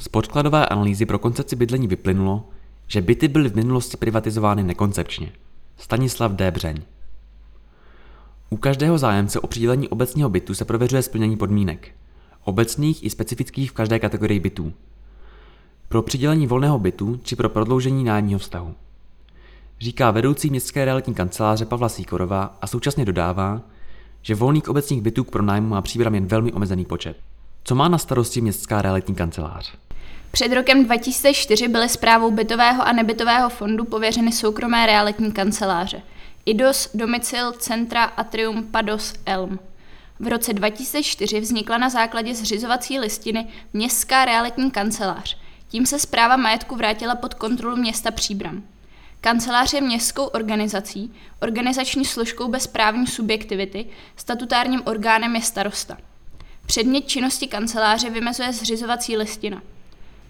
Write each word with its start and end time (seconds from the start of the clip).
Z 0.00 0.08
podkladové 0.08 0.66
analýzy 0.66 1.06
pro 1.06 1.18
koncepci 1.18 1.56
bydlení 1.56 1.86
vyplynulo, 1.86 2.48
že 2.86 3.00
byty 3.00 3.28
byly 3.28 3.48
v 3.48 3.56
minulosti 3.56 3.96
privatizovány 3.96 4.62
nekoncepčně. 4.62 5.32
Stanislav 5.76 6.32
D. 6.32 6.50
Břeň. 6.50 6.82
U 8.50 8.56
každého 8.56 8.98
zájemce 8.98 9.40
o 9.40 9.46
přidělení 9.46 9.88
obecního 9.88 10.28
bytu 10.28 10.54
se 10.54 10.64
prověřuje 10.64 11.02
splnění 11.02 11.36
podmínek. 11.36 11.88
Obecných 12.44 13.04
i 13.04 13.10
specifických 13.10 13.70
v 13.70 13.74
každé 13.74 13.98
kategorii 13.98 14.40
bytů. 14.40 14.72
Pro 15.88 16.02
přidělení 16.02 16.46
volného 16.46 16.78
bytu 16.78 17.20
či 17.22 17.36
pro 17.36 17.48
prodloužení 17.48 18.04
nájemního 18.04 18.38
vztahu. 18.38 18.74
Říká 19.80 20.10
vedoucí 20.10 20.50
městské 20.50 20.84
realitní 20.84 21.14
kanceláře 21.14 21.64
Pavla 21.64 21.88
Síkorová 21.88 22.58
a 22.60 22.66
současně 22.66 23.04
dodává, 23.04 23.60
že 24.22 24.34
volných 24.34 24.68
obecních 24.68 25.02
bytů 25.02 25.24
k 25.24 25.30
pronájmu 25.30 25.68
má 25.68 25.82
příbram 25.82 26.14
jen 26.14 26.26
velmi 26.26 26.52
omezený 26.52 26.84
počet. 26.84 27.16
Co 27.64 27.74
má 27.74 27.88
na 27.88 27.98
starosti 27.98 28.40
městská 28.40 28.82
realitní 28.82 29.14
kancelář? 29.14 29.78
Před 30.30 30.52
rokem 30.52 30.84
2004 30.84 31.68
byly 31.68 31.88
zprávou 31.88 32.30
bytového 32.30 32.82
a 32.82 32.92
nebytového 32.92 33.48
fondu 33.48 33.84
pověřeny 33.84 34.32
soukromé 34.32 34.86
realitní 34.86 35.32
kanceláře. 35.32 36.02
IDOS, 36.46 36.90
Domicil, 36.94 37.52
Centra, 37.52 38.04
Atrium, 38.04 38.62
Pados, 38.62 39.14
Elm. 39.26 39.58
V 40.20 40.26
roce 40.28 40.52
2004 40.52 41.40
vznikla 41.40 41.78
na 41.78 41.88
základě 41.88 42.34
zřizovací 42.34 42.98
listiny 42.98 43.46
Městská 43.72 44.24
realitní 44.24 44.70
kancelář. 44.70 45.38
Tím 45.68 45.86
se 45.86 45.98
zpráva 45.98 46.36
majetku 46.36 46.76
vrátila 46.76 47.14
pod 47.14 47.34
kontrolu 47.34 47.76
města 47.76 48.10
Příbram. 48.10 48.62
Kancelář 49.20 49.72
je 49.72 49.80
městskou 49.80 50.24
organizací, 50.24 51.14
organizační 51.40 52.04
složkou 52.04 52.48
bez 52.48 52.66
právní 52.66 53.06
subjektivity, 53.06 53.86
statutárním 54.16 54.82
orgánem 54.84 55.36
je 55.36 55.42
starosta. 55.42 55.96
Předmět 56.66 57.08
činnosti 57.08 57.46
kanceláře 57.46 58.10
vymezuje 58.10 58.52
zřizovací 58.52 59.16
listina. 59.16 59.62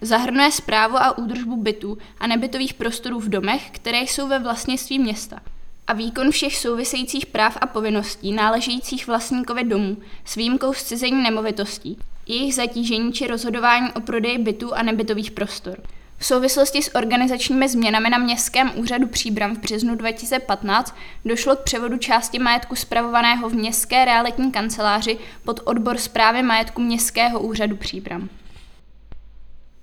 Zahrnuje 0.01 0.51
zprávu 0.51 0.97
a 0.97 1.17
údržbu 1.17 1.57
bytů 1.57 1.97
a 2.19 2.27
nebytových 2.27 2.73
prostorů 2.73 3.19
v 3.19 3.29
domech, 3.29 3.69
které 3.71 4.01
jsou 4.01 4.27
ve 4.27 4.39
vlastnictví 4.39 4.99
města 4.99 5.39
a 5.87 5.93
výkon 5.93 6.31
všech 6.31 6.57
souvisejících 6.57 7.25
práv 7.25 7.57
a 7.61 7.67
povinností 7.67 8.31
náležejících 8.31 9.07
vlastníkovi 9.07 9.63
domů 9.63 9.97
s 10.25 10.35
výjimkou 10.35 10.73
zcizení 10.73 11.23
nemovitostí, 11.23 11.97
jejich 12.27 12.55
zatížení 12.55 13.13
či 13.13 13.27
rozhodování 13.27 13.91
o 13.91 14.01
prodeji 14.01 14.37
bytů 14.37 14.73
a 14.73 14.83
nebytových 14.83 15.31
prostor. 15.31 15.77
V 16.17 16.25
souvislosti 16.25 16.81
s 16.81 16.95
organizačními 16.95 17.69
změnami 17.69 18.09
na 18.09 18.17
Městském 18.17 18.71
úřadu 18.75 19.07
Příbram 19.07 19.55
v 19.55 19.59
březnu 19.59 19.95
2015 19.95 20.95
došlo 21.25 21.55
k 21.55 21.63
převodu 21.63 21.97
části 21.97 22.39
majetku 22.39 22.75
spravovaného 22.75 23.49
v 23.49 23.53
Městské 23.53 24.05
realitní 24.05 24.51
kanceláři 24.51 25.17
pod 25.45 25.59
odbor 25.63 25.97
zprávy 25.97 26.43
majetku 26.43 26.81
Městského 26.81 27.39
úřadu 27.39 27.75
Příbram. 27.75 28.29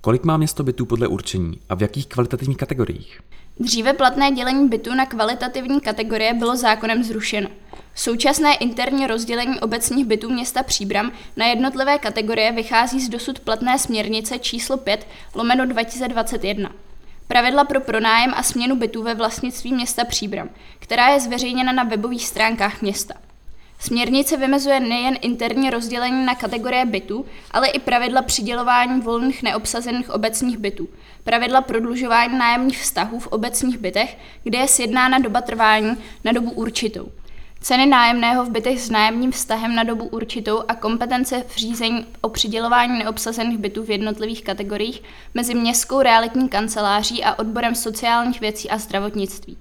Kolik 0.01 0.23
má 0.23 0.37
město 0.37 0.63
bytů 0.63 0.85
podle 0.85 1.07
určení 1.07 1.59
a 1.69 1.75
v 1.75 1.81
jakých 1.81 2.07
kvalitativních 2.07 2.57
kategoriích? 2.57 3.21
Dříve 3.59 3.93
platné 3.93 4.31
dělení 4.31 4.67
bytů 4.69 4.93
na 4.93 5.05
kvalitativní 5.05 5.81
kategorie 5.81 6.33
bylo 6.33 6.55
zákonem 6.55 7.03
zrušeno. 7.03 7.49
Současné 7.95 8.55
interní 8.55 9.07
rozdělení 9.07 9.59
obecních 9.59 10.05
bytů 10.05 10.29
města 10.29 10.63
Příbram 10.63 11.11
na 11.37 11.45
jednotlivé 11.45 11.97
kategorie 11.97 12.51
vychází 12.51 12.99
z 12.99 13.09
dosud 13.09 13.39
platné 13.39 13.79
směrnice 13.79 14.39
číslo 14.39 14.77
5 14.77 15.07
lomeno 15.35 15.65
2021. 15.65 16.71
Pravidla 17.27 17.63
pro 17.63 17.81
pronájem 17.81 18.33
a 18.35 18.43
směnu 18.43 18.75
bytů 18.75 19.03
ve 19.03 19.15
vlastnictví 19.15 19.73
města 19.73 20.05
Příbram, 20.05 20.49
která 20.79 21.07
je 21.07 21.19
zveřejněna 21.19 21.71
na 21.71 21.83
webových 21.83 22.27
stránkách 22.27 22.81
města. 22.81 23.13
Směrnice 23.79 24.37
vymezuje 24.37 24.79
nejen 24.79 25.17
interní 25.21 25.69
rozdělení 25.69 26.25
na 26.25 26.35
kategorie 26.35 26.85
bytů, 26.85 27.25
ale 27.51 27.67
i 27.67 27.79
pravidla 27.79 28.21
přidělování 28.21 29.01
volných 29.01 29.43
neobsazených 29.43 30.09
obecních 30.09 30.57
bytů, 30.57 30.89
pravidla 31.23 31.61
prodlužování 31.61 32.37
nájemních 32.37 32.81
vztahů 32.81 33.19
v 33.19 33.27
obecních 33.27 33.77
bytech, 33.77 34.17
kde 34.43 34.57
je 34.57 34.67
sjednána 34.67 35.19
doba 35.19 35.41
trvání 35.41 35.97
na 36.23 36.31
dobu 36.31 36.51
určitou. 36.51 37.11
Ceny 37.61 37.85
nájemného 37.85 38.45
v 38.45 38.49
bytech 38.49 38.81
s 38.81 38.89
nájemním 38.89 39.31
vztahem 39.31 39.75
na 39.75 39.83
dobu 39.83 40.05
určitou 40.05 40.63
a 40.67 40.75
kompetence 40.75 41.43
v 41.47 41.55
řízení 41.55 42.05
o 42.21 42.29
přidělování 42.29 42.99
neobsazených 42.99 43.57
bytů 43.57 43.83
v 43.83 43.91
jednotlivých 43.91 44.43
kategoriích 44.43 45.03
mezi 45.33 45.55
městskou 45.55 46.01
realitní 46.01 46.49
kanceláří 46.49 47.23
a 47.23 47.39
odborem 47.39 47.75
sociálních 47.75 48.41
věcí 48.41 48.69
a 48.69 48.77
zdravotnictví. 48.77 49.57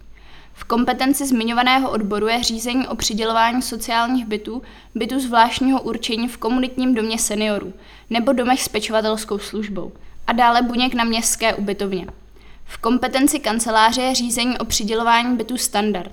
V 0.59 0.65
kompetenci 0.65 1.27
zmiňovaného 1.27 1.91
odboru 1.91 2.29
je 2.29 2.43
řízení 2.43 2.89
o 2.89 2.97
přidělování 2.97 3.63
sociálních 3.63 4.27
bytů, 4.27 4.63
bytů 4.95 5.21
zvláštního 5.21 5.83
určení 5.83 6.29
v 6.29 6.37
komunitním 6.37 6.95
domě 6.95 7.19
seniorů 7.19 7.73
nebo 8.11 8.33
domech 8.33 8.63
s 8.63 8.69
pečovatelskou 8.69 9.39
službou 9.39 9.93
a 10.27 10.33
dále 10.33 10.63
buněk 10.63 10.95
na 10.95 11.05
městské 11.05 11.55
ubytovně. 11.55 12.07
V 12.65 12.79
kompetenci 12.79 13.39
kanceláře 13.39 14.03
je 14.03 14.15
řízení 14.15 14.59
o 14.59 14.65
přidělování 14.65 15.37
bytů 15.37 15.57
standard, 15.57 16.13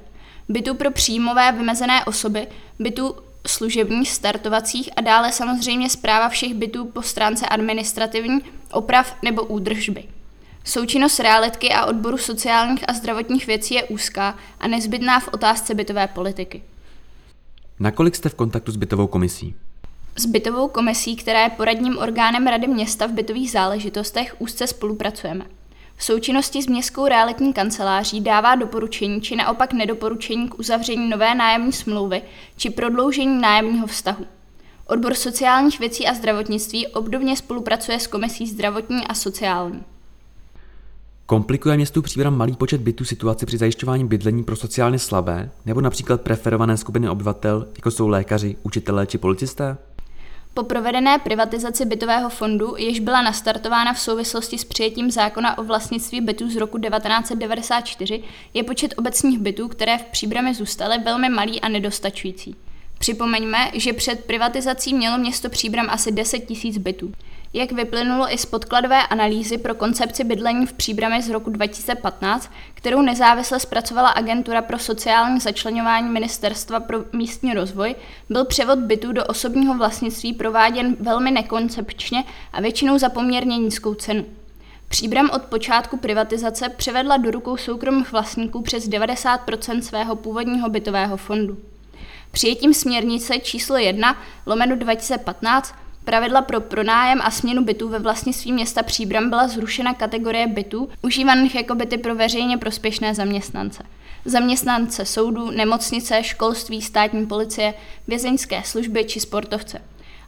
bytů 0.49 0.75
pro 0.75 0.91
příjmové 0.91 1.51
vymezené 1.51 2.05
osoby, 2.05 2.47
bytů 2.79 3.15
služebních, 3.47 4.11
startovacích 4.11 4.89
a 4.95 5.01
dále 5.01 5.31
samozřejmě 5.31 5.89
zpráva 5.89 6.29
všech 6.29 6.53
bytů 6.53 6.85
po 6.85 7.01
stránce 7.01 7.45
administrativní, 7.45 8.41
oprav 8.71 9.15
nebo 9.21 9.43
údržby. 9.43 10.03
Součinnost 10.65 11.19
realitky 11.19 11.73
a 11.73 11.85
odboru 11.85 12.17
sociálních 12.17 12.89
a 12.89 12.93
zdravotních 12.93 13.47
věcí 13.47 13.73
je 13.73 13.83
úzká 13.83 14.37
a 14.59 14.67
nezbytná 14.67 15.19
v 15.19 15.29
otázce 15.33 15.73
bytové 15.73 16.07
politiky. 16.07 16.63
Nakolik 17.79 18.15
jste 18.15 18.29
v 18.29 18.35
kontaktu 18.35 18.71
s 18.71 18.75
bytovou 18.75 19.07
komisí? 19.07 19.55
S 20.15 20.25
bytovou 20.25 20.67
komisí, 20.67 21.15
která 21.15 21.43
je 21.43 21.49
poradním 21.49 21.97
orgánem 21.97 22.47
Rady 22.47 22.67
města 22.67 23.05
v 23.05 23.11
bytových 23.11 23.51
záležitostech, 23.51 24.35
úzce 24.39 24.67
spolupracujeme. 24.67 25.45
V 25.95 26.03
součinnosti 26.03 26.61
s 26.61 26.67
městskou 26.67 27.07
realitní 27.07 27.53
kanceláří 27.53 28.21
dává 28.21 28.55
doporučení 28.55 29.21
či 29.21 29.35
naopak 29.35 29.73
nedoporučení 29.73 30.49
k 30.49 30.59
uzavření 30.59 31.09
nové 31.09 31.35
nájemní 31.35 31.71
smlouvy 31.71 32.21
či 32.57 32.69
prodloužení 32.69 33.41
nájemního 33.41 33.87
vztahu. 33.87 34.25
Odbor 34.87 35.13
sociálních 35.13 35.79
věcí 35.79 36.07
a 36.07 36.13
zdravotnictví 36.13 36.87
obdobně 36.87 37.37
spolupracuje 37.37 37.99
s 37.99 38.07
komisí 38.07 38.47
zdravotní 38.47 39.07
a 39.07 39.13
sociální. 39.13 39.83
Komplikuje 41.27 41.75
městu 41.75 42.01
Příbram 42.01 42.37
malý 42.37 42.55
počet 42.55 42.81
bytů 42.81 43.05
situaci 43.05 43.45
při 43.45 43.57
zajišťování 43.57 44.07
bydlení 44.07 44.43
pro 44.43 44.55
sociálně 44.55 44.99
slabé 44.99 45.49
nebo 45.65 45.81
například 45.81 46.21
preferované 46.21 46.77
skupiny 46.77 47.09
obyvatel, 47.09 47.67
jako 47.75 47.91
jsou 47.91 48.07
lékaři, 48.07 48.55
učitelé 48.63 49.07
či 49.07 49.17
policisté? 49.17 49.77
Po 50.53 50.63
provedené 50.63 51.19
privatizaci 51.19 51.85
bytového 51.85 52.29
fondu, 52.29 52.75
jež 52.77 52.99
byla 52.99 53.21
nastartována 53.21 53.93
v 53.93 53.99
souvislosti 53.99 54.57
s 54.57 54.65
přijetím 54.65 55.11
zákona 55.11 55.57
o 55.57 55.63
vlastnictví 55.63 56.21
bytů 56.21 56.49
z 56.49 56.55
roku 56.55 56.79
1994, 56.79 58.23
je 58.53 58.63
počet 58.63 58.93
obecních 58.97 59.39
bytů, 59.39 59.67
které 59.67 59.97
v 59.97 60.05
příbrami 60.05 60.53
zůstaly, 60.53 60.97
velmi 61.05 61.29
malý 61.29 61.61
a 61.61 61.69
nedostačující. 61.69 62.55
Připomeňme, 62.99 63.71
že 63.73 63.93
před 63.93 64.25
privatizací 64.25 64.93
mělo 64.93 65.17
město 65.17 65.49
Příbram 65.49 65.89
asi 65.89 66.11
10 66.11 66.39
tisíc 66.39 66.77
bytů. 66.77 67.11
Jak 67.57 67.71
vyplynulo 67.71 68.33
i 68.33 68.37
z 68.37 68.45
podkladové 68.45 69.07
analýzy 69.07 69.57
pro 69.57 69.75
koncepci 69.75 70.23
bydlení 70.23 70.65
v 70.65 70.73
Příbrami 70.73 71.21
z 71.21 71.29
roku 71.29 71.49
2015, 71.49 72.51
kterou 72.73 73.01
nezávisle 73.01 73.59
zpracovala 73.59 74.09
Agentura 74.09 74.61
pro 74.61 74.79
sociální 74.79 75.39
začlenování 75.39 76.09
Ministerstva 76.09 76.79
pro 76.79 77.03
místní 77.13 77.53
rozvoj, 77.53 77.95
byl 78.29 78.45
převod 78.45 78.79
bytů 78.79 79.11
do 79.11 79.25
osobního 79.25 79.77
vlastnictví 79.77 80.33
prováděn 80.33 80.95
velmi 80.99 81.31
nekoncepčně 81.31 82.23
a 82.53 82.61
většinou 82.61 82.97
za 82.97 83.09
poměrně 83.09 83.57
nízkou 83.57 83.93
cenu. 83.93 84.25
Příbram 84.87 85.29
od 85.29 85.41
počátku 85.41 85.97
privatizace 85.97 86.69
převedla 86.69 87.17
do 87.17 87.31
rukou 87.31 87.57
soukromých 87.57 88.11
vlastníků 88.11 88.61
přes 88.61 88.89
90% 88.89 89.79
svého 89.79 90.15
původního 90.15 90.69
bytového 90.69 91.17
fondu. 91.17 91.57
Přijetím 92.31 92.73
směrnice 92.73 93.39
číslo 93.39 93.77
1 93.77 94.17
lomeno 94.45 94.75
2015 94.75 95.84
Pravidla 96.05 96.41
pro 96.41 96.61
pronájem 96.61 97.19
a 97.23 97.31
směnu 97.31 97.63
bytů 97.63 97.89
ve 97.89 97.99
vlastnictví 97.99 98.53
města 98.53 98.83
Příbram 98.83 99.29
byla 99.29 99.47
zrušena 99.47 99.93
kategorie 99.93 100.47
bytů 100.47 100.89
užívaných 101.01 101.55
jako 101.55 101.75
byty 101.75 101.97
pro 101.97 102.15
veřejně 102.15 102.57
prospěšné 102.57 103.15
zaměstnance. 103.15 103.83
Zaměstnance 104.25 105.05
soudů, 105.05 105.51
nemocnice, 105.51 106.23
školství, 106.23 106.81
státní 106.81 107.25
policie, 107.25 107.73
vězeňské 108.07 108.63
služby 108.63 109.03
či 109.03 109.19
sportovce. 109.19 109.81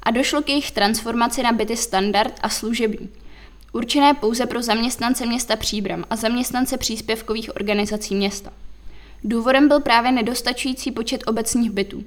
A 0.03 0.12
došlo 0.12 0.41
k 0.41 0.50
jejich 0.50 0.71
transformaci 0.71 1.44
na 1.44 1.51
byty 1.51 1.77
standard 1.77 2.33
a 2.41 2.50
služební. 2.50 3.09
Určené 3.73 4.13
pouze 4.13 4.45
pro 4.45 4.62
zaměstnance 4.62 5.25
města 5.25 5.56
Příbram 5.56 6.03
a 6.09 6.15
zaměstnance 6.15 6.77
příspěvkových 6.77 7.56
organizací 7.56 8.15
města. 8.15 8.53
Důvodem 9.23 9.68
byl 9.68 9.80
právě 9.80 10.12
nedostačující 10.12 10.91
počet 10.91 11.23
obecních 11.27 11.71
bytů. 11.71 12.03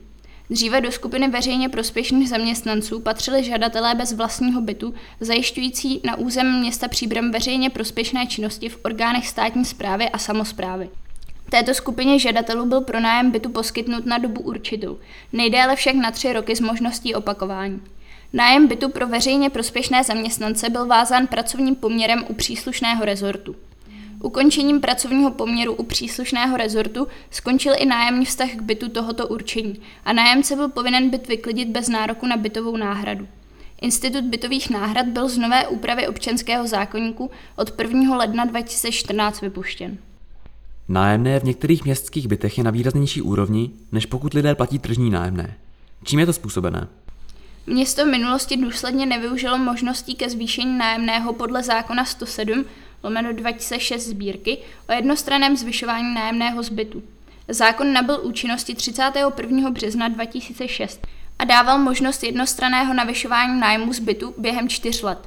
Dříve 0.50 0.81
do 0.81 0.93
skupiny 0.93 1.29
veřejně 1.29 1.69
prospěšných 1.69 2.29
zaměstnanců 2.29 3.00
patřili 3.00 3.44
žadatelé 3.44 3.94
bez 3.94 4.12
vlastního 4.12 4.61
bytu, 4.61 4.94
zajišťující 5.20 6.00
na 6.05 6.17
území 6.17 6.61
města 6.61 6.88
Příbram 6.88 7.31
veřejně 7.31 7.70
prospěšné 7.70 8.26
činnosti 8.26 8.69
v 8.69 8.79
orgánech 8.85 9.29
státní 9.29 9.64
správy 9.64 10.08
a 10.08 10.19
samozprávy. 10.19 10.91
Této 11.50 11.75
skupině 11.75 12.19
žadatelů 12.19 12.67
byl 12.67 12.81
pronájem 12.81 13.31
bytu 13.31 13.50
poskytnut 13.50 14.06
na 14.06 14.19
dobu 14.19 14.41
určitou, 14.41 14.99
nejdéle 15.32 15.76
však 15.76 15.94
na 15.94 16.11
tři 16.11 16.32
roky 16.32 16.56
s 16.56 16.61
možností 16.61 17.14
opakování. 17.14 17.81
Nájem 18.32 18.67
bytu 18.67 18.88
pro 18.88 19.06
veřejně 19.06 19.50
prospěšné 19.50 20.05
zaměstnance 20.05 20.70
byl 20.70 20.87
vázán 20.87 21.26
pracovním 21.26 21.75
poměrem 21.75 22.25
u 22.29 22.35
příslušného 22.35 23.05
rezortu. 23.05 23.56
Ukončením 24.22 24.81
pracovního 24.81 25.31
poměru 25.31 25.75
u 25.75 25.82
příslušného 25.82 26.56
rezortu 26.56 27.06
skončil 27.31 27.72
i 27.76 27.87
nájemní 27.87 28.25
vztah 28.25 28.50
k 28.50 28.62
bytu 28.62 28.88
tohoto 28.88 29.28
určení 29.28 29.81
a 30.05 30.12
nájemce 30.12 30.56
byl 30.56 30.69
povinen 30.69 31.11
byt 31.11 31.28
vyklidit 31.28 31.69
bez 31.69 31.88
nároku 31.88 32.26
na 32.26 32.37
bytovou 32.37 32.76
náhradu. 32.76 33.28
Institut 33.81 34.25
bytových 34.25 34.70
náhrad 34.70 35.06
byl 35.06 35.28
z 35.28 35.38
nové 35.38 35.69
úpravy 35.69 36.08
občanského 36.08 36.67
zákonníku 36.67 37.31
od 37.56 37.81
1. 37.81 38.17
ledna 38.17 38.44
2014 38.44 39.40
vypuštěn. 39.40 39.99
Nájemné 40.88 41.40
v 41.40 41.44
některých 41.44 41.84
městských 41.84 42.28
bytech 42.28 42.58
je 42.58 42.64
na 42.64 42.70
výraznější 42.70 43.23
úrovni, 43.23 43.70
než 43.93 44.06
pokud 44.06 44.34
lidé 44.34 44.55
platí 44.55 44.78
tržní 44.78 45.11
nájemné. 45.11 45.55
Čím 46.05 46.19
je 46.19 46.26
to 46.26 46.32
způsobené? 46.32 46.88
Město 47.66 48.05
v 48.05 48.08
minulosti 48.08 48.56
důsledně 48.56 49.06
nevyužilo 49.06 49.58
možností 49.58 50.14
ke 50.14 50.31
zvýšení 50.31 50.78
nájemného 50.78 51.32
podle 51.32 51.62
zákona 51.62 52.05
107 52.05 52.64
lomeno 53.02 53.32
2006 53.32 54.06
sbírky 54.06 54.58
o 54.88 54.93
jednostranném 54.93 55.56
zvyšování 55.56 56.14
nájemného 56.14 56.62
zbytu. 56.62 57.02
Zákon 57.49 57.93
nabyl 57.93 58.20
účinnosti 58.23 58.75
31. 58.75 59.70
března 59.70 60.08
2006 60.08 61.06
a 61.38 61.44
dával 61.44 61.79
možnost 61.79 62.23
jednostraného 62.23 62.94
navyšování 62.94 63.61
nájmu 63.61 63.93
zbytu 63.93 64.35
během 64.38 64.69
čtyř 64.69 65.02
let, 65.02 65.19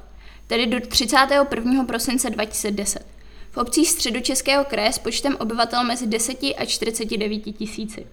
tedy 0.47 0.67
do 0.67 0.79
31. 0.87 1.83
prosince 1.83 2.29
2010. 2.29 3.05
V 3.51 3.57
obcích 3.57 3.89
středočeského 3.89 4.65
kraje 4.65 4.93
s 4.93 4.99
počtem 4.99 5.35
obyvatel 5.39 5.83
mezi 5.83 6.07
10 6.07 6.43
a 6.43 6.65
49 6.65 7.39
tisíci. 7.39 8.07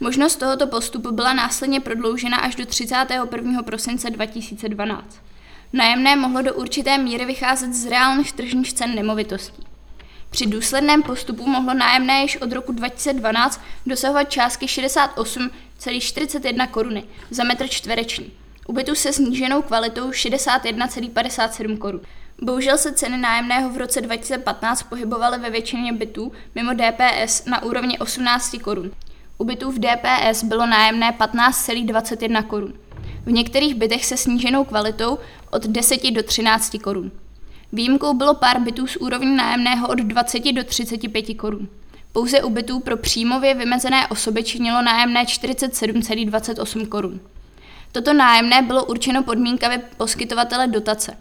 Možnost 0.00 0.36
tohoto 0.36 0.66
postupu 0.66 1.12
byla 1.12 1.32
následně 1.32 1.80
prodloužena 1.80 2.36
až 2.36 2.54
do 2.54 2.66
31. 2.66 3.62
prosince 3.62 4.10
2012. 4.10 5.20
Nájemné 5.72 6.16
mohlo 6.16 6.42
do 6.42 6.54
určité 6.54 6.98
míry 6.98 7.24
vycházet 7.24 7.74
z 7.74 7.86
reálných 7.86 8.32
tržních 8.32 8.72
cen 8.72 8.94
nemovitostí. 8.94 9.62
Při 10.30 10.46
důsledném 10.46 11.02
postupu 11.02 11.46
mohlo 11.46 11.74
nájemné 11.74 12.22
již 12.22 12.36
od 12.36 12.52
roku 12.52 12.72
2012 12.72 13.60
dosahovat 13.86 14.30
částky 14.30 14.66
68,41 14.66 16.68
koruny 16.68 17.04
za 17.30 17.44
metr 17.44 17.68
čtvereční. 17.68 18.32
U 18.66 18.72
bytu 18.72 18.94
se 18.94 19.12
sníženou 19.12 19.62
kvalitou 19.62 20.10
61,57 20.10 21.78
korun. 21.78 22.00
Bohužel 22.42 22.78
se 22.78 22.92
ceny 22.92 23.16
nájemného 23.16 23.70
v 23.70 23.76
roce 23.76 24.00
2015 24.00 24.82
pohybovaly 24.82 25.38
ve 25.38 25.50
většině 25.50 25.92
bytů 25.92 26.32
mimo 26.54 26.72
DPS 26.74 27.44
na 27.44 27.62
úrovni 27.62 27.98
18 27.98 28.56
korun. 28.62 28.90
U 29.38 29.44
bytů 29.44 29.70
v 29.70 29.78
DPS 29.78 30.44
bylo 30.44 30.66
nájemné 30.66 31.10
15,21 31.10 32.42
korun. 32.42 32.72
V 33.28 33.32
některých 33.32 33.74
bytech 33.74 34.04
se 34.04 34.16
sníženou 34.16 34.64
kvalitou 34.64 35.18
od 35.50 35.66
10 35.66 36.10
do 36.10 36.22
13 36.22 36.76
korun. 36.82 37.10
Výjimkou 37.72 38.14
bylo 38.14 38.34
pár 38.34 38.60
bytů 38.60 38.86
s 38.86 38.96
úrovní 38.96 39.36
nájemného 39.36 39.88
od 39.88 39.98
20 39.98 40.52
do 40.52 40.64
35 40.64 41.34
korun. 41.34 41.68
Pouze 42.12 42.42
u 42.42 42.50
bytů 42.50 42.80
pro 42.80 42.96
příjmově 42.96 43.54
vymezené 43.54 44.06
osoby 44.06 44.42
činilo 44.42 44.82
nájemné 44.82 45.24
47,28 45.24 46.86
korun. 46.86 47.20
Toto 47.92 48.12
nájemné 48.12 48.62
bylo 48.62 48.84
určeno 48.84 49.22
podmínkami 49.22 49.82
poskytovatele 49.96 50.66
dotace. 50.66 51.16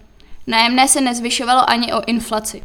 Nájemné 0.47 0.87
se 0.87 1.01
nezvyšovalo 1.01 1.69
ani 1.69 1.93
o 1.93 2.01
inflaci. 2.05 2.61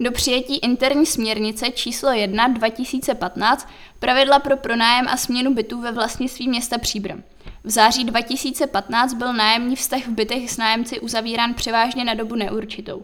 Do 0.00 0.12
přijetí 0.12 0.58
interní 0.58 1.06
směrnice 1.06 1.70
číslo 1.70 2.10
1 2.10 2.48
2015 2.48 3.68
pravidla 3.98 4.38
pro 4.38 4.56
pronájem 4.56 5.08
a 5.08 5.16
směnu 5.16 5.54
bytů 5.54 5.80
ve 5.80 5.92
vlastnictví 5.92 6.48
města 6.48 6.78
Příbram. 6.78 7.22
V 7.66 7.70
září 7.70 8.04
2015 8.04 9.14
byl 9.14 9.32
nájemní 9.32 9.76
vztah 9.76 10.06
v 10.06 10.10
bytech 10.10 10.50
s 10.50 10.56
nájemci 10.56 11.00
uzavírán 11.00 11.54
převážně 11.54 12.04
na 12.04 12.14
dobu 12.14 12.34
neurčitou. 12.34 13.02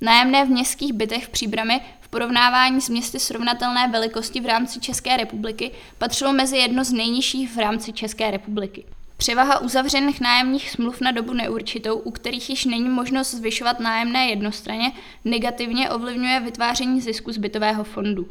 Nájemné 0.00 0.44
v 0.44 0.48
městských 0.48 0.92
bytech 0.92 1.26
v 1.26 1.28
Příbrami 1.28 1.80
v 2.00 2.08
porovnávání 2.08 2.80
s 2.80 2.88
městy 2.88 3.18
srovnatelné 3.18 3.88
velikosti 3.88 4.40
v 4.40 4.46
rámci 4.46 4.80
České 4.80 5.16
republiky 5.16 5.70
patřilo 5.98 6.32
mezi 6.32 6.56
jedno 6.56 6.84
z 6.84 6.92
nejnižších 6.92 7.52
v 7.52 7.58
rámci 7.58 7.92
České 7.92 8.30
republiky. 8.30 8.84
Převaha 9.16 9.58
uzavřených 9.58 10.20
nájemních 10.20 10.70
smluv 10.70 11.00
na 11.00 11.12
dobu 11.12 11.32
neurčitou, 11.32 11.98
u 11.98 12.10
kterých 12.10 12.50
již 12.50 12.64
není 12.64 12.88
možnost 12.88 13.34
zvyšovat 13.34 13.80
nájemné 13.80 14.26
jednostranně, 14.26 14.92
negativně 15.24 15.90
ovlivňuje 15.90 16.40
vytváření 16.40 17.00
zisku 17.00 17.32
z 17.32 17.38
bytového 17.38 17.84
fondu. 17.84 18.28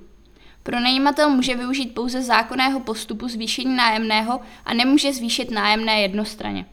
Pronajímatel 0.68 1.30
může 1.30 1.56
využít 1.56 1.94
pouze 1.94 2.22
zákonného 2.22 2.80
postupu 2.80 3.28
zvýšení 3.28 3.76
nájemného 3.76 4.40
a 4.66 4.74
nemůže 4.74 5.14
zvýšit 5.14 5.52
nájemné 5.52 6.02
jednostranně. 6.02 6.66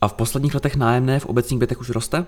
A 0.00 0.08
v 0.08 0.12
posledních 0.12 0.54
letech 0.54 0.76
nájemné 0.76 1.20
v 1.20 1.26
obecních 1.26 1.60
bytech 1.60 1.80
už 1.80 1.90
roste? 1.90 2.26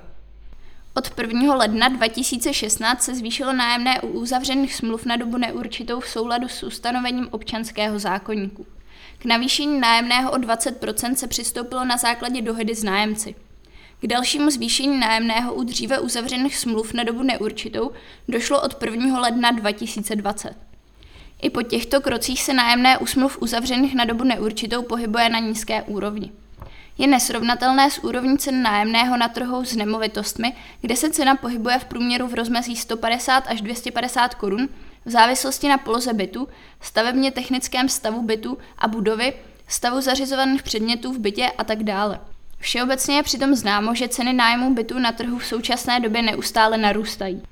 Od 0.94 1.18
1. 1.18 1.54
ledna 1.54 1.88
2016 1.88 3.02
se 3.02 3.14
zvýšilo 3.14 3.52
nájemné 3.52 4.00
u 4.00 4.08
uzavřených 4.08 4.74
smluv 4.74 5.06
na 5.06 5.16
dobu 5.16 5.38
neurčitou 5.38 6.00
v 6.00 6.08
souladu 6.08 6.48
s 6.48 6.62
ustanovením 6.62 7.28
občanského 7.30 7.98
zákonníku. 7.98 8.66
K 9.18 9.24
navýšení 9.24 9.80
nájemného 9.80 10.30
o 10.30 10.36
20% 10.36 11.14
se 11.14 11.26
přistoupilo 11.26 11.84
na 11.84 11.96
základě 11.96 12.42
dohody 12.42 12.74
s 12.74 12.84
nájemci. 12.84 13.34
K 14.00 14.06
dalšímu 14.06 14.50
zvýšení 14.50 15.00
nájemného 15.00 15.54
u 15.54 15.64
dříve 15.64 15.98
uzavřených 15.98 16.56
smluv 16.56 16.94
na 16.94 17.04
dobu 17.04 17.22
neurčitou 17.22 17.90
došlo 18.28 18.62
od 18.62 18.82
1. 18.82 19.20
ledna 19.20 19.50
2020. 19.50 20.69
I 21.42 21.50
po 21.50 21.62
těchto 21.62 22.00
krocích 22.00 22.42
se 22.42 22.54
nájemné 22.54 22.98
u 22.98 23.04
uzavřených 23.40 23.94
na 23.94 24.04
dobu 24.04 24.24
neurčitou 24.24 24.82
pohybuje 24.82 25.28
na 25.28 25.38
nízké 25.38 25.82
úrovni. 25.82 26.32
Je 26.98 27.06
nesrovnatelné 27.06 27.90
s 27.90 28.04
úrovní 28.04 28.38
cen 28.38 28.62
nájemného 28.62 29.16
na 29.16 29.28
trhu 29.28 29.64
s 29.64 29.76
nemovitostmi, 29.76 30.52
kde 30.80 30.96
se 30.96 31.10
cena 31.10 31.36
pohybuje 31.36 31.78
v 31.78 31.84
průměru 31.84 32.28
v 32.28 32.34
rozmezí 32.34 32.76
150 32.76 33.44
až 33.46 33.60
250 33.60 34.34
korun 34.34 34.68
v 35.04 35.10
závislosti 35.10 35.68
na 35.68 35.78
poloze 35.78 36.12
bytu, 36.12 36.48
stavebně 36.80 37.30
technickém 37.30 37.88
stavu 37.88 38.22
bytu 38.22 38.58
a 38.78 38.88
budovy, 38.88 39.32
stavu 39.68 40.00
zařizovaných 40.00 40.62
předmětů 40.62 41.12
v 41.12 41.18
bytě 41.18 41.50
a 41.58 41.64
tak 41.64 41.82
dále. 41.82 42.20
Všeobecně 42.58 43.16
je 43.16 43.22
přitom 43.22 43.54
známo, 43.54 43.94
že 43.94 44.08
ceny 44.08 44.32
nájmu 44.32 44.74
bytů 44.74 44.98
na 44.98 45.12
trhu 45.12 45.38
v 45.38 45.46
současné 45.46 46.00
době 46.00 46.22
neustále 46.22 46.78
narůstají. 46.78 47.42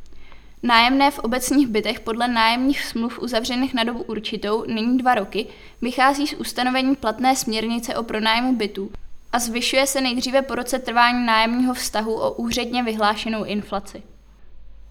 Nájemné 0.63 1.11
v 1.11 1.19
obecních 1.19 1.67
bytech 1.67 2.01
podle 2.01 2.29
nájemních 2.29 2.85
smluv 2.85 3.19
uzavřených 3.19 3.75
na 3.75 3.85
dobu 3.85 4.03
určitou, 4.03 4.65
nyní 4.67 4.99
dva 4.99 5.15
roky, 5.15 5.47
vychází 5.83 6.27
z 6.27 6.35
ustanovení 6.35 6.97
platné 6.97 7.37
směrnice 7.37 7.97
o 7.97 8.03
pronájmu 8.03 8.57
bytů 8.57 8.91
a 9.33 9.39
zvyšuje 9.39 9.87
se 9.87 10.01
nejdříve 10.01 10.43
po 10.43 10.55
roce 10.55 10.79
trvání 10.79 11.27
nájemního 11.27 11.75
vztahu 11.75 12.15
o 12.15 12.33
úředně 12.33 12.83
vyhlášenou 12.83 13.45
inflaci. 13.45 14.03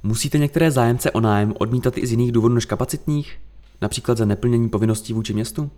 Musíte 0.03 0.37
některé 0.37 0.71
zájemce 0.71 1.11
o 1.11 1.19
nájem 1.19 1.53
odmítat 1.57 1.97
i 1.97 2.07
z 2.07 2.11
jiných 2.11 2.31
důvodů 2.31 2.55
než 2.55 2.65
kapacitních? 2.65 3.37
Například 3.81 4.17
za 4.17 4.25
neplnění 4.25 4.69
povinností 4.69 5.13
vůči 5.13 5.33
městu? 5.33 5.69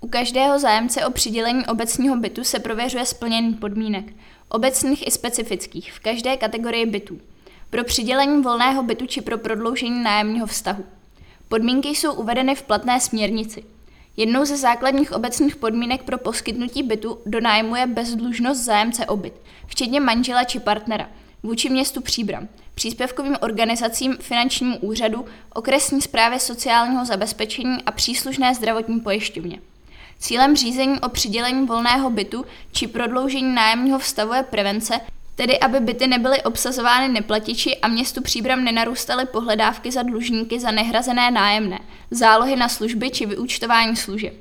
U 0.00 0.08
každého 0.08 0.58
zájemce 0.58 1.06
o 1.06 1.10
přidělení 1.10 1.66
obecního 1.66 2.16
bytu 2.16 2.44
se 2.44 2.58
prověřuje 2.58 3.06
splnění 3.06 3.54
podmínek, 3.54 4.12
obecných 4.48 5.06
i 5.06 5.10
specifických, 5.10 5.92
v 5.92 6.00
každé 6.00 6.36
kategorii 6.36 6.86
bytů 6.86 7.18
pro 7.70 7.84
přidělení 7.84 8.42
volného 8.42 8.82
bytu 8.82 9.06
či 9.06 9.20
pro 9.20 9.38
prodloužení 9.38 10.02
nájemního 10.02 10.46
vztahu. 10.46 10.84
Podmínky 11.48 11.88
jsou 11.88 12.12
uvedeny 12.12 12.54
v 12.54 12.62
platné 12.62 13.00
směrnici. 13.00 13.64
Jednou 14.16 14.44
ze 14.44 14.56
základních 14.56 15.12
obecných 15.12 15.56
podmínek 15.56 16.02
pro 16.02 16.18
poskytnutí 16.18 16.82
bytu 16.82 17.18
do 17.26 17.40
nájmu 17.40 17.76
je 17.76 17.86
bezdlužnost 17.86 18.64
zájemce 18.64 19.06
o 19.06 19.16
byt, 19.16 19.34
včetně 19.66 20.00
manžela 20.00 20.44
či 20.44 20.60
partnera, 20.60 21.08
vůči 21.42 21.68
městu 21.68 22.00
Příbram, 22.00 22.48
příspěvkovým 22.74 23.36
organizacím, 23.40 24.16
finančnímu 24.20 24.78
úřadu, 24.78 25.24
okresní 25.54 26.00
správě 26.00 26.40
sociálního 26.40 27.04
zabezpečení 27.04 27.76
a 27.86 27.92
příslušné 27.92 28.54
zdravotní 28.54 29.00
pojišťovně. 29.00 29.60
Cílem 30.18 30.56
řízení 30.56 31.00
o 31.00 31.08
přidělení 31.08 31.66
volného 31.66 32.10
bytu 32.10 32.44
či 32.72 32.86
prodloužení 32.86 33.54
nájemního 33.54 33.98
vztahu 33.98 34.32
je 34.32 34.42
prevence, 34.42 35.00
Tedy, 35.38 35.58
aby 35.58 35.80
byty 35.80 36.06
nebyly 36.06 36.42
obsazovány 36.42 37.08
neplatiči 37.08 37.76
a 37.76 37.88
městu 37.88 38.22
Příbram 38.22 38.64
nenarůstaly 38.64 39.26
pohledávky 39.26 39.92
za 39.92 40.02
dlužníky 40.02 40.60
za 40.60 40.70
nehrazené 40.70 41.30
nájemné, 41.30 41.78
zálohy 42.10 42.56
na 42.56 42.68
služby 42.68 43.10
či 43.10 43.26
vyúčtování 43.26 43.96
služeb. 43.96 44.34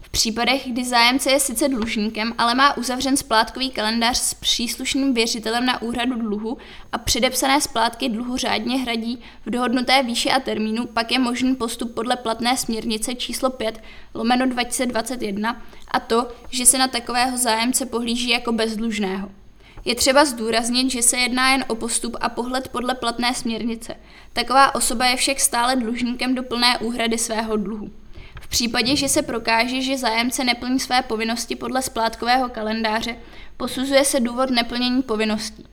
V 0.00 0.08
případech, 0.08 0.62
kdy 0.66 0.84
zájemce 0.84 1.30
je 1.30 1.40
sice 1.40 1.68
dlužníkem, 1.68 2.34
ale 2.38 2.54
má 2.54 2.76
uzavřen 2.76 3.16
splátkový 3.16 3.70
kalendář 3.70 4.18
s 4.18 4.34
příslušným 4.34 5.14
věřitelem 5.14 5.66
na 5.66 5.82
úhradu 5.82 6.14
dluhu 6.14 6.58
a 6.92 6.98
předepsané 6.98 7.60
splátky 7.60 8.08
dluhu 8.08 8.36
řádně 8.36 8.78
hradí 8.78 9.22
v 9.46 9.50
dohodnuté 9.50 10.02
výši 10.02 10.30
a 10.30 10.40
termínu, 10.40 10.86
pak 10.86 11.12
je 11.12 11.18
možný 11.18 11.54
postup 11.54 11.94
podle 11.94 12.16
platné 12.16 12.56
směrnice 12.56 13.14
číslo 13.14 13.50
5 13.50 13.82
lomeno 14.14 14.46
2021 14.46 15.62
a 15.90 16.00
to, 16.00 16.28
že 16.50 16.66
se 16.66 16.78
na 16.78 16.88
takového 16.88 17.38
zájemce 17.38 17.86
pohlíží 17.86 18.28
jako 18.28 18.52
bezdlužného. 18.52 19.41
Je 19.84 19.94
třeba 19.94 20.24
zdůraznit, 20.24 20.90
že 20.90 21.02
se 21.02 21.16
jedná 21.16 21.50
jen 21.50 21.64
o 21.68 21.74
postup 21.74 22.16
a 22.20 22.28
pohled 22.28 22.68
podle 22.68 22.94
platné 22.94 23.34
směrnice. 23.34 23.94
Taková 24.32 24.74
osoba 24.74 25.06
je 25.06 25.16
však 25.16 25.40
stále 25.40 25.76
dlužníkem 25.76 26.34
do 26.34 26.42
plné 26.42 26.78
úhrady 26.78 27.18
svého 27.18 27.56
dluhu. 27.56 27.90
V 28.40 28.46
případě, 28.48 28.96
že 28.96 29.08
se 29.08 29.22
prokáže, 29.22 29.82
že 29.82 29.98
zájemce 29.98 30.44
neplní 30.44 30.80
své 30.80 31.02
povinnosti 31.02 31.56
podle 31.56 31.82
splátkového 31.82 32.48
kalendáře, 32.48 33.16
posuzuje 33.56 34.04
se 34.04 34.20
důvod 34.20 34.50
neplnění 34.50 35.02
povinností. 35.02 35.66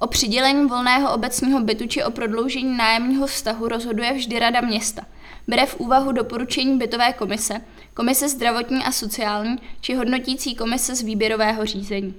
O 0.00 0.06
přidělení 0.06 0.66
volného 0.66 1.14
obecního 1.14 1.60
bytu 1.60 1.86
či 1.86 2.04
o 2.04 2.10
prodloužení 2.10 2.76
nájemního 2.76 3.26
vztahu 3.26 3.68
rozhoduje 3.68 4.12
vždy 4.12 4.38
Rada 4.38 4.60
města. 4.60 5.02
Bere 5.48 5.66
v 5.66 5.80
úvahu 5.80 6.12
doporučení 6.12 6.78
bytové 6.78 7.12
komise, 7.12 7.60
komise 7.94 8.28
zdravotní 8.28 8.84
a 8.84 8.92
sociální 8.92 9.56
či 9.80 9.94
hodnotící 9.94 10.54
komise 10.54 10.94
z 10.94 11.02
výběrového 11.02 11.66
řízení. 11.66 12.14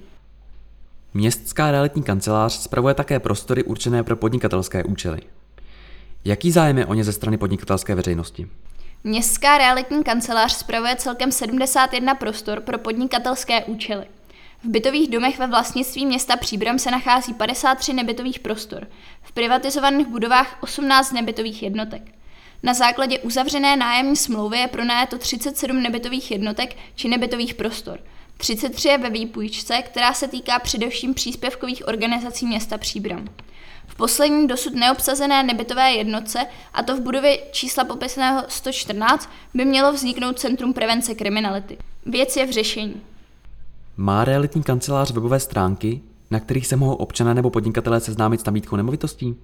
Městská 1.14 1.70
realitní 1.70 2.02
kancelář 2.02 2.52
spravuje 2.52 2.94
také 2.94 3.20
prostory 3.20 3.64
určené 3.64 4.02
pro 4.02 4.16
podnikatelské 4.16 4.84
účely. 4.84 5.20
Jaký 6.24 6.52
zájem 6.52 6.78
je 6.78 6.86
o 6.86 6.94
ně 6.94 7.04
ze 7.04 7.12
strany 7.12 7.38
podnikatelské 7.38 7.94
veřejnosti? 7.94 8.48
Městská 9.04 9.58
realitní 9.58 10.04
kancelář 10.04 10.52
spravuje 10.52 10.96
celkem 10.96 11.32
71 11.32 12.14
prostor 12.14 12.60
pro 12.60 12.78
podnikatelské 12.78 13.64
účely. 13.64 14.06
V 14.64 14.68
bytových 14.68 15.10
domech 15.10 15.38
ve 15.38 15.46
vlastnictví 15.46 16.06
města 16.06 16.36
Příbram 16.36 16.78
se 16.78 16.90
nachází 16.90 17.34
53 17.34 17.92
nebytových 17.92 18.38
prostor, 18.38 18.86
v 19.22 19.32
privatizovaných 19.32 20.06
budovách 20.06 20.58
18 20.60 21.12
nebytových 21.12 21.62
jednotek. 21.62 22.02
Na 22.62 22.74
základě 22.74 23.18
uzavřené 23.18 23.76
nájemní 23.76 24.16
smlouvy 24.16 24.58
je 24.58 24.68
pronajato 24.68 25.18
37 25.18 25.82
nebytových 25.82 26.30
jednotek 26.30 26.76
či 26.94 27.08
nebytových 27.08 27.54
prostor. 27.54 27.98
33 28.40 28.88
je 28.88 28.98
ve 28.98 29.10
výpůjčce, 29.10 29.82
která 29.82 30.14
se 30.14 30.28
týká 30.28 30.58
především 30.58 31.14
příspěvkových 31.14 31.88
organizací 31.88 32.46
města 32.46 32.78
Příbram. 32.78 33.24
V 33.86 33.94
poslední 33.94 34.48
dosud 34.48 34.74
neobsazené 34.74 35.42
nebytové 35.42 35.92
jednotce, 35.92 36.46
a 36.74 36.82
to 36.82 36.96
v 36.96 37.00
budově 37.00 37.38
čísla 37.52 37.84
popisného 37.84 38.42
114, 38.48 39.30
by 39.54 39.64
mělo 39.64 39.92
vzniknout 39.92 40.38
Centrum 40.38 40.72
prevence 40.72 41.14
kriminality. 41.14 41.78
Věc 42.06 42.36
je 42.36 42.46
v 42.46 42.50
řešení. 42.50 43.00
Má 43.96 44.24
realitní 44.24 44.62
kancelář 44.62 45.10
webové 45.10 45.40
stránky, 45.40 46.00
na 46.30 46.40
kterých 46.40 46.66
se 46.66 46.76
mohou 46.76 46.94
občané 46.94 47.34
nebo 47.34 47.50
podnikatelé 47.50 48.00
seznámit 48.00 48.40
s 48.40 48.44
nabídkou 48.44 48.76
nemovitostí? 48.76 49.36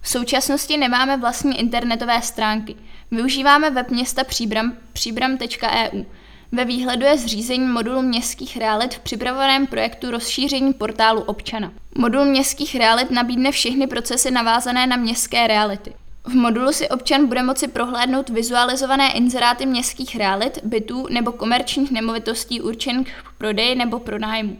V 0.00 0.08
současnosti 0.08 0.76
nemáme 0.76 1.16
vlastní 1.16 1.60
internetové 1.60 2.22
stránky. 2.22 2.74
Využíváme 3.10 3.70
web 3.70 3.90
města 3.90 4.24
Příbram, 4.24 4.72
příbram.eu. 4.92 6.04
Ve 6.54 6.64
výhledu 6.64 7.06
je 7.06 7.18
zřízení 7.18 7.66
modulu 7.66 8.02
městských 8.02 8.56
realit 8.56 8.94
v 8.94 8.98
připravovaném 8.98 9.66
projektu 9.66 10.10
rozšíření 10.10 10.72
portálu 10.72 11.20
občana. 11.20 11.72
Modul 11.98 12.24
městských 12.24 12.74
realit 12.74 13.10
nabídne 13.10 13.52
všechny 13.52 13.86
procesy 13.86 14.30
navázané 14.30 14.86
na 14.86 14.96
městské 14.96 15.46
reality. 15.46 15.92
V 16.24 16.34
modulu 16.34 16.72
si 16.72 16.88
občan 16.88 17.26
bude 17.26 17.42
moci 17.42 17.68
prohlédnout 17.68 18.28
vizualizované 18.28 19.12
inzeráty 19.12 19.66
městských 19.66 20.16
realit, 20.16 20.58
bytů 20.64 21.06
nebo 21.10 21.32
komerčních 21.32 21.90
nemovitostí 21.90 22.60
určených 22.60 23.08
k 23.08 23.38
prodeji 23.38 23.74
nebo 23.74 23.98
pronájmu. 23.98 24.56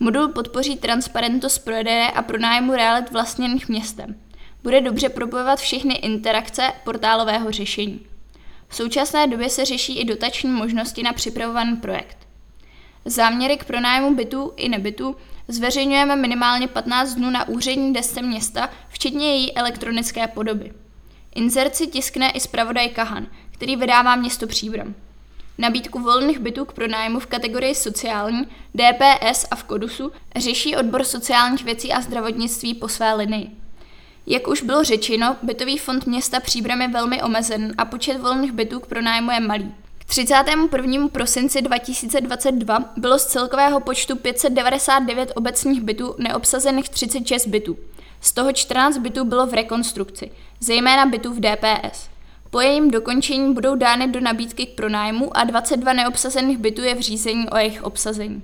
Modul 0.00 0.28
podpoří 0.28 0.76
transparentnost 0.76 1.58
prodeje 1.58 2.10
a 2.10 2.22
pronájmu 2.22 2.72
realit 2.72 3.10
vlastněných 3.10 3.68
městem. 3.68 4.14
Bude 4.62 4.80
dobře 4.80 5.08
propojovat 5.08 5.58
všechny 5.58 5.94
interakce 5.94 6.72
portálového 6.84 7.50
řešení. 7.50 8.07
V 8.68 8.76
současné 8.76 9.26
době 9.26 9.50
se 9.50 9.64
řeší 9.64 9.98
i 9.98 10.04
dotační 10.04 10.50
možnosti 10.50 11.02
na 11.02 11.12
připravovaný 11.12 11.76
projekt. 11.76 12.18
Záměry 13.04 13.56
k 13.56 13.64
pronájmu 13.64 14.14
bytů 14.14 14.52
i 14.56 14.68
nebytů 14.68 15.16
zveřejňujeme 15.48 16.16
minimálně 16.16 16.68
15 16.68 17.14
dnů 17.14 17.30
na 17.30 17.48
úřední 17.48 17.92
desce 17.92 18.22
města, 18.22 18.70
včetně 18.88 19.26
její 19.26 19.56
elektronické 19.56 20.26
podoby. 20.26 20.72
Inzerci 21.34 21.86
tiskne 21.86 22.30
i 22.30 22.40
zpravodaj 22.40 22.88
Kahan, 22.88 23.26
který 23.50 23.76
vydává 23.76 24.16
město 24.16 24.46
Příbram. 24.46 24.94
Nabídku 25.58 25.98
volných 25.98 26.38
bytů 26.38 26.64
k 26.64 26.72
pronájmu 26.72 27.20
v 27.20 27.26
kategorii 27.26 27.74
sociální, 27.74 28.48
DPS 28.74 29.46
a 29.50 29.56
v 29.56 29.64
Kodusu 29.64 30.12
řeší 30.36 30.76
odbor 30.76 31.04
sociálních 31.04 31.64
věcí 31.64 31.92
a 31.92 32.00
zdravotnictví 32.00 32.74
po 32.74 32.88
své 32.88 33.14
linii. 33.14 33.50
Jak 34.30 34.48
už 34.48 34.62
bylo 34.62 34.84
řečeno, 34.84 35.36
bytový 35.42 35.78
fond 35.78 36.06
města 36.06 36.40
Příbram 36.40 36.82
je 36.82 36.88
velmi 36.88 37.22
omezen 37.22 37.74
a 37.78 37.84
počet 37.84 38.20
volných 38.20 38.52
bytů 38.52 38.80
k 38.80 38.86
pronájmu 38.86 39.30
je 39.30 39.40
malý. 39.40 39.74
K 39.98 40.04
31. 40.04 41.08
prosinci 41.08 41.62
2022 41.62 42.84
bylo 42.96 43.18
z 43.18 43.26
celkového 43.26 43.80
počtu 43.80 44.16
599 44.16 45.32
obecních 45.36 45.80
bytů 45.80 46.14
neobsazených 46.18 46.88
36 46.88 47.46
bytů. 47.46 47.76
Z 48.20 48.32
toho 48.32 48.52
14 48.52 48.98
bytů 48.98 49.24
bylo 49.24 49.46
v 49.46 49.54
rekonstrukci, 49.54 50.30
zejména 50.60 51.06
bytů 51.06 51.34
v 51.34 51.40
DPS. 51.40 52.08
Po 52.50 52.60
jejím 52.60 52.90
dokončení 52.90 53.54
budou 53.54 53.76
dány 53.76 54.08
do 54.08 54.20
nabídky 54.20 54.66
k 54.66 54.74
pronájmu 54.74 55.36
a 55.36 55.44
22 55.44 55.92
neobsazených 55.92 56.58
bytů 56.58 56.82
je 56.82 56.94
v 56.94 57.00
řízení 57.00 57.48
o 57.48 57.56
jejich 57.56 57.84
obsazení. 57.84 58.42